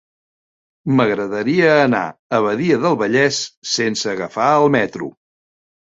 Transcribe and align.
M'agradaria 0.99 1.67
anar 1.83 2.01
a 2.07 2.39
Badia 2.45 2.79
del 2.87 2.97
Vallès 3.03 3.43
sense 3.77 4.11
agafar 4.15 4.49
el 4.63 4.67
metro. 4.79 5.15